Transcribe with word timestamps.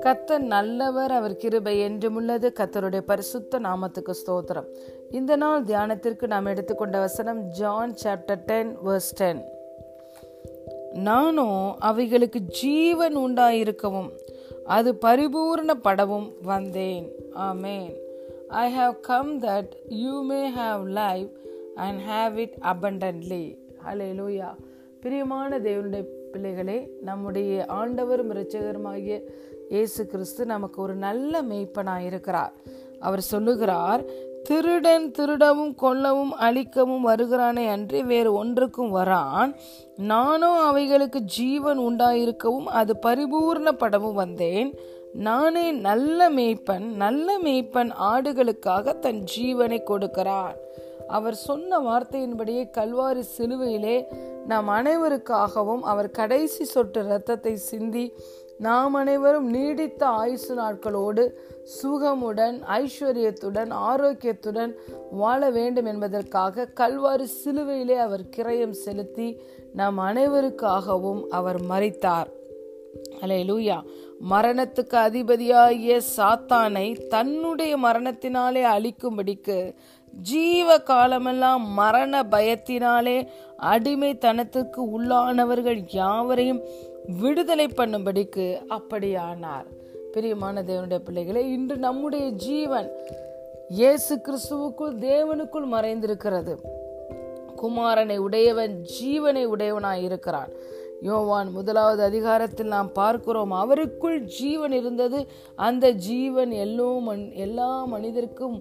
கத்தர் 0.00 0.38
நல்லவர் 0.38 1.10
அவர் 1.10 1.36
கிருபை 1.36 1.88
என்றுமுள்ளது 1.88 2.48
கத்தருடைய 2.58 3.00
பரிசுத்த 3.00 3.60
நாமத்துக்கு 3.60 4.14
ஸ்தோத்திரம். 4.26 4.66
இந்த 5.10 5.36
நாள் 5.36 5.64
தியானத்திற்கு 5.64 6.26
நாம் 6.26 6.44
எடுத்துக்கொண்ட 6.44 6.98
வசனம் 6.98 7.42
John 7.42 7.94
chapter 8.04 8.42
ten 8.46 8.78
verse 8.84 9.12
ten 9.14 9.44
நானும் 10.92 11.78
அவைகளுக்கு 11.78 12.40
ஜீவன் 12.40 13.16
உண்டாயிருக்கவும் 13.16 14.10
அது 14.64 14.92
பரிபூர்ணப்படவும் 14.92 16.32
வந்தேன். 16.42 17.10
Amen 17.36 17.94
I 18.48 18.78
have 18.78 19.00
come 19.00 19.42
that 19.42 19.72
you 19.88 20.22
may 20.22 20.50
have 20.50 20.86
life 20.86 21.30
and 21.74 22.00
have 22.00 22.36
it 22.36 22.54
abundantly 22.60 23.58
hallelujah 24.12 24.54
பிரியமான 25.04 25.58
தேவனுடைய 25.58 26.02
பிள்ளைகளே 26.32 26.76
நம்முடைய 27.00 27.64
ஆண்டவரும் 27.68 28.30
இரட்சகருமாகிய 28.34 29.16
இயேசு 29.70 30.06
கிறிஸ்து 30.06 30.42
நமக்கு 30.46 30.78
ஒரு 30.82 30.94
நல்ல 30.94 31.42
மெய்ப்பனாய் 31.42 32.06
இருக்கிறார். 32.06 32.54
அவர் 33.00 33.22
சொல்லுகிறார் 33.30 34.02
திருடன் 34.42 35.10
திருடவும் 35.10 35.74
கொல்லவும் 35.82 36.32
அழிக்கவும் 36.46 37.04
வருகிறானே 37.08 37.64
அன்றி 37.68 38.02
வேறு 38.02 38.32
ஒன்றுக்கும் 38.32 38.94
வரான். 38.96 39.52
நானும் 39.96 40.58
அவைகளுக்கு 40.68 41.20
ஜீவன் 41.36 41.78
உண்டாயிருக்கவும் 41.78 42.70
அது 42.80 42.94
பரிபூர்ணப்படவும் 43.06 44.18
வந்தேன். 44.22 44.70
நானே 45.28 45.66
நல்ல 45.88 46.30
மேய்ப்பன் 46.30 46.86
நல்ல 47.04 47.38
மேய்ப்பன் 47.44 47.92
ஆடுகளுக்காக 48.12 48.98
தன் 48.98 49.22
ஜீவனை 49.36 49.82
கொடுக்கிறான் 49.82 50.54
அவர் 51.08 51.34
சொன்ன 51.34 51.78
வார்த்தையின்படியே 51.78 52.62
கல்வாரி 52.76 53.22
சிலுவையிலே 53.38 53.96
நாம் 54.46 54.68
அனைவருக்காகவும் 54.68 55.80
அவர் 55.80 56.10
கடைசி 56.10 56.64
சொட்டு 56.64 57.04
இரத்தத்தை 57.04 57.56
சிந்தி 57.56 58.06
நாம் 58.58 58.94
அனைவரும் 58.94 59.48
நீடித்த 59.50 60.06
ஆயுசு 60.06 60.54
நாட்களோடு 60.56 61.22
சுகமுடன் 61.82 62.56
ஐஸ்வர்யத்துடன் 62.74 63.70
ஆரோக்கியத்துடன் 63.70 64.72
வாழ 65.10 65.50
வேண்டும் 65.50 65.84
என்பதற்காக 65.84 66.68
கல்வாரி 66.80 67.26
சிலுவையிலே 67.44 67.96
அவர் 67.96 68.24
கிரயம் 68.36 68.76
செலுத்தி 68.84 69.28
நாம் 69.74 69.98
அனைவருக்காகவும் 69.98 71.22
அவர் 71.30 71.60
மறைத்தார் 71.62 72.30
அலையலூயா 73.20 73.46
லூயா 73.46 73.82
மரணத்துக்கு 74.30 74.96
அதிபதியாகிய 74.96 76.00
சாத்தானை 76.16 77.06
தன்னுடைய 77.06 77.76
மரணத்தினாலே 77.76 78.62
அழிக்கும்படிக்கு 78.64 79.74
ஜீவ 80.12 80.78
காலமெல்லாம் 80.78 81.72
மரண 81.72 82.22
பயத்தினாலே 82.22 83.28
அடிமைத்தனத்துக்கு 83.62 84.76
உள்ளானவர்கள் 84.76 85.84
யாவரையும் 85.92 86.62
விடுதலை 87.20 87.66
பண்ணும்படிக்கு 87.66 88.62
அப்படியானார். 88.68 89.66
பிரியமான 90.12 90.62
தேவனுடைய 90.62 90.98
பிள்ளைகளே 90.98 91.48
இன்று 91.48 91.76
நம்முடைய 91.76 92.28
ஜீவன் 92.28 92.92
இயேசு 93.68 94.16
கிறிஸ்துவுக்குள் 94.16 94.94
தேவனுக்குள் 95.00 95.66
மறைந்திருக்கிறது. 95.72 96.56
குமாரனை 97.62 98.16
உடையவன் 98.16 98.86
ஜீவனை 99.00 99.46
உடையவனாய் 99.46 100.02
இருக்கிறான் 100.02 100.52
யோவான் 101.04 101.48
முதலாவது 101.50 102.02
அதிகாரத்தில் 102.02 102.66
நாம் 102.66 102.90
பார்க்கிறோம் 102.92 103.52
அவருக்குள் 103.52 104.18
ஜீவன் 104.38 104.72
இருந்தது. 104.72 105.18
அந்த 105.56 105.90
ஜீவன் 105.90 106.52
எல்லோ 106.64 107.00
மண் 107.00 107.24
எல்லா 107.30 107.84
மனிதருக்கும் 107.84 108.56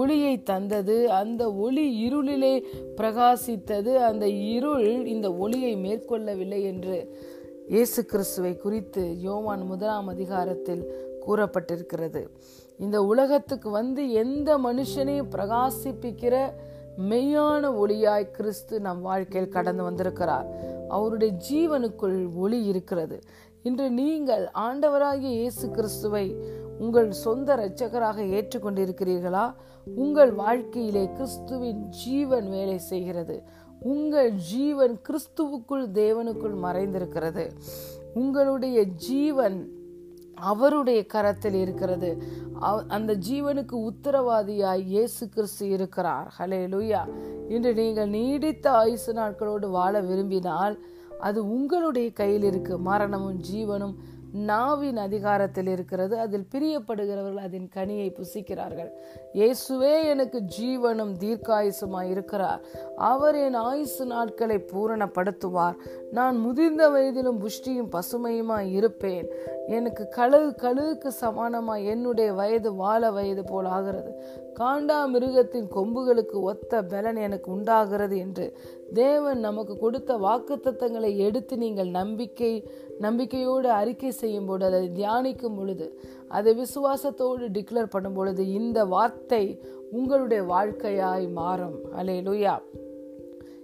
ஒளியை 0.00 0.42
தந்தது. 0.42 0.96
அந்த 1.10 1.42
ஒளி 1.54 1.84
இருளிலே 2.06 2.54
பிரகாசித்தது. 2.96 3.92
அந்த 4.10 4.28
இருள் 4.28 5.06
இந்த 5.06 5.28
ஒளியை 5.34 5.72
மேற்கொள்ளவில்லை 5.76 6.60
என்று 6.62 6.98
இயேசு 7.68 8.00
கிறிஸ்துவை 8.04 8.52
குறித்து 8.56 9.02
யோவான் 9.20 9.62
முதலாம் 9.62 10.08
அதிகாரத்தில் 10.08 10.84
கூறப்பட்டிருக்கிறது. 11.26 12.22
இந்த 12.78 12.98
உலகத்துக்கு 13.02 13.70
வந்து 13.70 14.02
எந்த 14.22 14.50
மனுஷனையும் 14.58 15.32
பிரகாசிப்பிக்கிற 15.34 16.36
மெய்யான 17.10 17.64
ஒளியாய் 17.82 18.32
கிறிஸ்து 18.36 18.80
நம் 18.80 19.02
வாழ்க்கையில் 19.02 19.54
கடந்து 19.56 19.82
வந்திருக்கிறார். 19.82 20.76
அவருடைய 20.88 21.34
ஜீவனுக்குள் 21.50 22.34
ஒளி 22.34 22.64
இருக்கிறது. 22.64 23.20
இன்று 23.62 23.90
நீங்கள் 23.90 24.48
ஆண்டவராகிய 24.54 25.30
இயேசு 25.30 25.70
கிறிஸ்துவை 25.70 26.36
உங்கள் 26.78 27.10
சொந்த 27.10 27.56
இரட்சகராக 27.56 28.22
ஏற்றுக்கொண்டிருக்கிறீர்களா? 28.22 29.54
உங்கள் 29.94 30.32
வாழ்க்கையிலே 30.32 31.08
கிறிஸ்துவின் 31.12 31.88
ஜீவன் 31.88 32.50
வேலை 32.50 32.78
செய்கிறது. 32.78 33.42
உங்கள் 33.80 34.32
ஜீவன் 34.32 35.00
கிறிஸ்துவுக்குள் 35.08 35.86
தேவனுக்குள் 35.92 36.56
மறைந்திருக்கிறது. 36.62 37.50
உங்களுடைய 38.14 38.84
ஜீவன் 38.84 39.77
அவருடைய 40.40 41.06
கரத்தில் 41.06 41.54
இருக்கிறது. 41.54 42.22
அந்த 42.88 43.14
ஜீவனுக்கு 43.28 43.76
உத்தரவாதியாய் 43.90 44.84
இயேசு 44.84 45.28
கிறிஸ்து 45.28 45.68
இருக்கிறார். 45.68 46.34
ஹலே 46.38 46.60
லூயா 46.74 47.02
இன்று 47.48 47.74
நீங்கள் 47.74 48.08
நீடித்த 48.08 48.70
ஆயுசு 48.70 49.12
நாட்களோடு 49.12 49.66
வாழ 49.70 50.00
விரும்பினால் 50.00 50.78
அது 51.18 51.40
உங்களுடைய 51.50 52.12
கையில் 52.12 52.42
இருக்கு. 52.42 52.78
மரணமும் 52.78 53.40
ஜீவனும் 53.52 53.94
நாவின் 54.32 54.96
அதிகாரத்தில் 54.96 55.66
இருக்கிறது. 55.66 56.18
அதில் 56.18 56.46
பிரியப்படுகிறவர்கள் 56.54 57.46
அதன் 57.46 57.68
கனியை 57.74 58.08
புசிக்கிறார்கள். 58.16 58.90
இயேசுவே 59.34 60.04
எனக்கு 60.04 60.42
ஜீவனும் 60.58 61.14
தீர்க்காயுசுமாய் 61.22 62.10
இருக்கிறார். 62.10 62.60
அவர் 62.96 63.36
என் 63.36 63.54
ஆயுசு 63.54 64.06
நாட்களை 64.06 64.58
பூரணப்படுத்துவார். 64.72 65.78
நான் 66.10 66.36
முதிர்ந்த 66.38 66.88
வயதிலும் 66.88 67.40
புஷ்டியும் 67.44 67.92
பசுமையுமாய் 67.96 68.70
இருப்பேன். 68.72 69.28
எனக்கு 69.76 70.08
கழுகு 70.08 70.50
கழுவுக்கு 70.62 71.10
சமானமாக 71.20 71.84
என்னுடைய 71.84 72.32
வயது 72.32 72.74
வாழ 72.74 73.10
வயது 73.10 73.44
போல் 73.44 73.64
ஆகிறது. 73.64 74.10
காண்டா 74.58 74.98
மிருகத்தின் 75.12 75.68
கொம்புகளுக்கு 75.74 76.36
ஒத்த 76.50 76.82
பலன் 76.82 77.16
எனக்கு 77.16 77.48
உண்டாகிறது 77.52 78.18
என்று 78.18 78.46
தேவன் 78.94 79.38
நமக்கு 79.38 79.78
கொடுத்த 79.78 80.16
வாக்குத்தத்தங்களை 80.16 81.16
எடுத்து 81.16 81.56
நீங்கள் 81.56 81.88
நம்பிக்கை 81.88 82.52
நம்பிக்கையோடு 82.98 83.70
அறிக்கை 83.70 84.10
செய்யும் 84.10 84.46
பொழுது 84.46 84.66
அதை 84.66 84.90
தியானிக்கும் 84.98 85.56
பொழுது 85.56 86.00
அதை 86.28 86.54
விசுவாசத்தோடு 86.54 87.46
டிக்ளேர் 87.56 87.94
பண்ணும் 87.94 88.12
பொழுது 88.12 88.52
இந்த 88.52 88.84
வார்த்தை 88.84 89.44
உங்களுடைய 89.90 90.42
வாழ்க்கையாய் 90.42 91.32
மாறும். 91.32 91.78
அலே 91.98 92.16
லுயா 92.22 92.56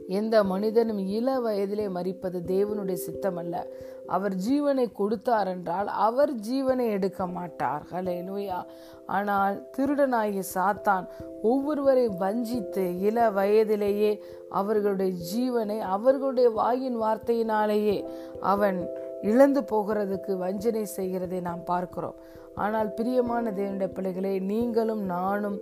எந்த 0.09 0.45
மனிதனும் 0.45 0.99
இள 0.99 1.39
வயதிலே 1.41 1.89
மறிப்பது 1.89 2.37
தேவனுடைய 2.47 2.93
சித்தம் 2.93 3.37
அல்ல 3.37 3.67
அவர் 4.07 4.35
ஜீவனை 4.35 4.93
கொடுத்தார் 4.93 5.47
என்றால் 5.47 5.87
அவர் 5.87 6.35
ஜீவனை 6.35 6.89
எடுக்க 6.91 7.27
மாட்டார். 7.27 7.83
ஹலே 7.93 8.17
லூயா 8.29 8.65
ஆனால் 9.07 9.69
திருடனாகிய 9.77 10.43
சாத்தான் 10.55 11.09
ஒவ்வொருவரை 11.43 12.17
வஞ்சித்து 12.19 13.01
இள 13.01 13.31
வயதிலேயே 13.31 14.23
அவர்களுடைய 14.51 15.13
ஜீவனை 15.35 15.79
அவர்களுடைய 15.79 16.51
வாயின் 16.51 17.01
வார்த்தையினாலேயே 17.01 18.09
அவன் 18.41 18.89
இழந்து 19.31 19.61
போகிறதுக்கு 19.73 20.33
வஞ்சனை 20.45 20.85
செய்கிறதை 20.99 21.39
நாம் 21.49 21.63
பார்க்கிறோம். 21.73 22.19
ஆனால் 22.65 22.89
பிரியமான 22.99 23.45
தேவனுடைய 23.59 23.91
பிள்ளைகளே 23.95 24.33
நீங்களும் 24.51 25.01
நானும் 25.15 25.57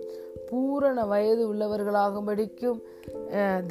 பூரண 0.49 1.05
வயது 1.11 1.43
உள்ளவர்களாகும்படிக்கும் 1.51 2.79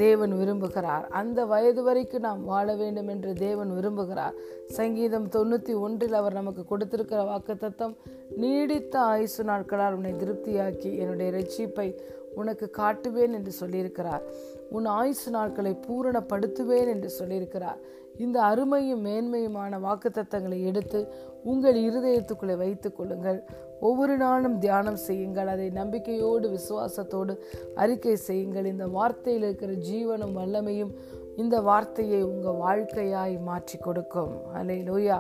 தேவன் 0.03 0.33
விரும்புகிறார். 0.39 1.05
அந்த 1.21 1.41
வயது 1.53 1.83
வரைக்கும் 1.89 2.27
நாம் 2.29 2.41
வாழ 2.53 2.75
வேண்டும் 2.81 3.11
என்று 3.15 3.33
தேவன் 3.45 3.71
விரும்புகிறார். 3.77 4.39
சங்கீதம் 4.79 5.29
தொண்ணூற்றி 5.37 5.75
ஒன்றில் 5.87 6.19
அவர் 6.21 6.39
நமக்கு 6.41 6.65
கொடுத்திருக்கிற 6.73 7.21
வாக்கத்தத்தம் 7.31 7.95
நீடித்த 8.43 8.95
ஆயுசு 9.13 9.45
நாட்களால் 9.51 9.97
உன்னை 9.99 10.15
திருப்தியாக்கி 10.23 10.91
என்னுடைய 11.03 11.31
ரட்சிப்பை 11.39 11.89
உனக்கு 12.35 12.71
காட்டுவேன் 12.79 13.35
என்று 13.39 13.53
சொல்லியிருக்கிறார். 13.61 14.23
உன் 14.71 14.85
ஆயுசு 14.85 15.31
நாட்களை 15.31 15.73
பூரணப்படுத்துவேன் 15.87 16.91
என்று 16.95 17.11
சொல்லியிருக்கிறார். 17.19 17.81
இந்த 18.19 18.39
அருமையும் 18.43 19.05
மேன்மையுமான 19.07 19.79
வாக்குத்தத்தங்களை 19.87 20.59
எடுத்து 20.71 21.01
உங்கள் 21.45 21.79
இருதயத்துக்குள்ளே 21.89 22.57
வைத்துக் 22.57 22.97
கொள்ளுங்கள். 22.97 23.39
ஒவ்வொரு 23.81 24.17
நாளும் 24.17 24.59
தியானம் 24.59 25.01
செய்யுங்கள். 25.07 25.49
அதை 25.49 25.71
நம்பிக்கையோடு 25.71 26.49
விசுவாசத்தோடு 26.57 27.35
அறிக்கை 27.75 28.17
செய்யுங்கள். 28.17 28.65
இந்த 28.65 28.87
வார்த்தையில் 28.99 29.47
இருக்கிற 29.49 29.73
ஜீவனும் 29.73 30.37
வல்லமையும் 30.41 30.93
இந்த 31.37 31.61
வார்த்தையை 31.61 32.23
உங்கள் 32.23 32.61
வாழ்க்கையாய் 32.65 33.37
மாற்றி 33.43 33.79
கொடுக்கும். 33.79 34.35
அலை 34.55 34.79
லோயா 34.81 35.19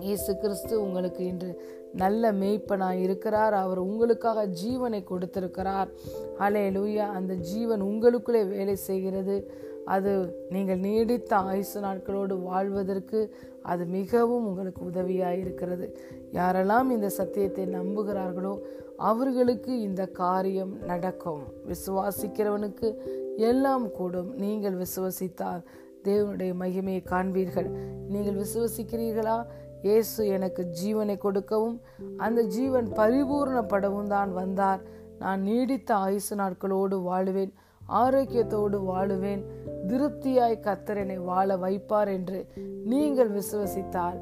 இயேசு 0.00 0.38
கிறிஸ்து 0.38 0.82
உங்களுக்கு 0.82 1.26
இன்று 1.26 1.50
நல்ல 1.94 2.32
மேய்ப்பனாய் 2.32 3.00
இருக்கிறார். 3.00 3.54
அவர் 3.54 3.78
உங்களுக்காக 3.78 4.46
ஜீவனை 4.46 5.04
கொடுத்திருக்கிறார். 5.04 5.90
அலே 6.38 6.64
லூயா 6.76 7.06
அந்த 7.18 7.34
ஜீவன் 7.34 7.82
உங்களுக்குள்ளே 7.82 8.48
வேலை 8.48 8.76
செய்கிறது. 8.76 9.36
அது 9.84 10.12
நீங்கள் 10.50 10.78
நீடித்த 10.78 11.36
ஆயுசு 11.36 11.80
நாட்களோடு 11.80 12.42
வாழ்வதற்கு 12.42 13.34
அது 13.62 13.86
மிகவும் 13.86 14.46
உங்களுக்கு 14.46 14.82
உதவியாக 14.84 15.36
இருக்கிறது. 15.36 15.86
யாரெல்லாம் 16.32 16.90
இந்த 16.90 17.08
சத்தியத்தை 17.08 17.66
நம்புகிறார்களோ 17.66 18.54
அவர்களுக்கு 18.96 19.80
இந்த 19.80 20.06
காரியம் 20.06 20.78
நடக்கும். 20.86 21.42
விசுவாசிக்கிறவனுக்கு 21.70 22.98
எல்லாம் 23.36 23.92
கூடும். 23.92 24.34
நீங்கள் 24.36 24.80
விசுவசித்தால் 24.82 25.62
தேவனுடைய 26.04 26.52
மகிமையை 26.62 27.02
காண்பீர்கள். 27.12 27.68
நீங்கள் 28.08 28.40
விசுவசிக்கிறீர்களா? 28.44 29.44
இயேசு 29.86 30.20
எனக்கு 30.36 30.62
ஜீவனை 30.80 31.16
கொடுக்கவும் 31.24 31.76
அந்த 32.26 32.40
ஜீவன் 32.56 32.88
பரிபூர்ணப்படவும் 32.98 34.12
தான் 34.14 34.32
வந்தார். 34.40 34.82
நான் 35.22 35.42
நீடித்த 35.48 35.90
ஆயுசு 36.06 36.34
நாட்களோடு 36.40 36.96
வாழுவேன் 37.10 37.52
ஆரோக்கியத்தோடு 38.02 38.78
வாழுவேன். 38.90 39.42
திருப்தியாய் 39.88 40.56
கத்தரனை 40.66 41.18
வாழ 41.30 41.56
வைப்பார் 41.64 42.10
என்று 42.16 42.38
நீங்கள் 42.92 43.30
விசுவசித்தால் 43.36 44.18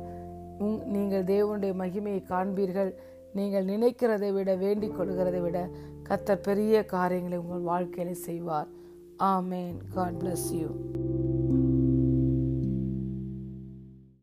உங் 0.67 0.81
நீங்கள் 0.95 1.29
தேவனுடைய 1.33 1.75
மகிமையை 1.83 2.23
காண்பீர்கள். 2.33 2.93
நீங்கள் 3.39 3.69
நினைக்கிறதை 3.73 4.31
விட 4.37 4.51
வேண்டிக் 4.65 4.97
கொள்கிறதை 4.97 5.41
விட 5.47 5.61
கத்தர் 6.09 6.45
பெரிய 6.49 6.85
காரியங்களை 6.95 7.39
உங்கள் 7.45 7.69
வாழ்க்கையில 7.73 8.17
செய்வார். 8.29 8.71
ஆமேன். 9.35 9.77
God 9.97 10.19
bless 10.23 10.49
you 10.61 10.69